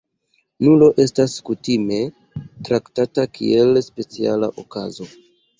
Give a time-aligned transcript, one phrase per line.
[0.67, 1.99] Nulo estas kutime
[2.71, 5.13] traktata kiel speciala okazo.